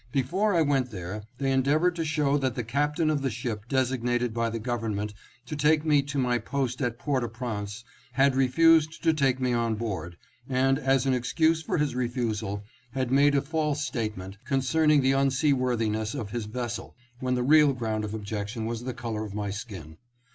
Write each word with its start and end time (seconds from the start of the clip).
Before 0.11 0.55
I 0.55 0.63
went 0.63 0.89
there 0.89 1.25
they 1.37 1.51
endeavored 1.51 1.95
to 1.97 2.03
show 2.05 2.35
that 2.39 2.55
the 2.55 2.63
captain 2.63 3.11
of 3.11 3.21
the 3.21 3.29
ship 3.29 3.65
designated 3.69 4.33
by 4.33 4.49
the 4.49 4.57
government 4.57 5.13
to 5.45 5.55
take 5.55 5.85
me 5.85 6.01
to 6.01 6.17
my 6.17 6.39
post 6.39 6.81
at 6.81 6.97
Port 6.97 7.23
au 7.23 7.27
Prince 7.27 7.83
had 8.13 8.35
refused 8.35 9.03
to 9.03 9.13
take 9.13 9.39
me 9.39 9.53
on 9.53 9.75
board, 9.75 10.17
and 10.49 10.79
as 10.79 11.05
an 11.05 11.13
excuse 11.13 11.61
for 11.61 11.77
his 11.77 11.93
refusal, 11.93 12.63
had 12.93 13.11
made 13.11 13.35
a 13.35 13.43
f;ilse 13.45 13.83
statement 13.85 14.37
concerning 14.43 15.01
the 15.01 15.11
unseaworthiness 15.13 16.15
of 16.15 16.31
his 16.31 16.45
vessel, 16.45 16.95
when 17.19 17.35
the 17.35 17.43
real 17.43 17.71
ground 17.71 18.03
of 18.03 18.15
objection 18.15 18.65
was 18.65 18.85
the 18.85 18.95
color 18.95 19.23
of 19.23 19.35
my 19.35 19.51
skin. 19.51 19.97